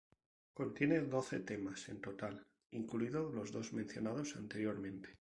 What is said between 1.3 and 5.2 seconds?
temas en total, incluidos los dos mencionados anteriormente.